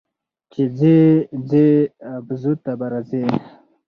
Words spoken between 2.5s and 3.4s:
ته به راځې